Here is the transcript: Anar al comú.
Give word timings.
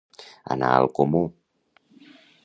Anar 0.55 0.71
al 0.77 0.87
comú. 0.99 1.21